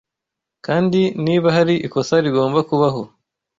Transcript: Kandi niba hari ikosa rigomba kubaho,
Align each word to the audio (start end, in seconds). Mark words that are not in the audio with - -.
Kandi 0.65 1.01
niba 1.25 1.47
hari 1.55 1.75
ikosa 1.87 2.15
rigomba 2.25 2.59
kubaho, 2.69 3.01